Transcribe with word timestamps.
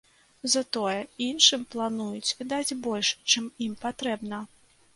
Затое 0.53 0.95
іншым 1.25 1.67
плануюць 1.75 2.35
даць 2.55 2.77
больш, 2.89 3.13
чым 3.35 3.53
ім 3.69 3.79
патрэбна. 3.87 4.45